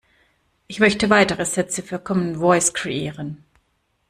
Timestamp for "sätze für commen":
1.45-2.37